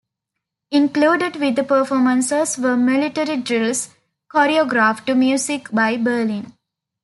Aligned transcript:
Included 0.71 1.35
with 1.35 1.55
the 1.55 1.63
performances 1.63 2.57
were 2.57 2.75
military 2.75 3.37
drills 3.37 3.89
choreographed 4.33 5.05
to 5.05 5.13
music 5.13 5.69
by 5.69 5.95
Berlin. 5.95 6.53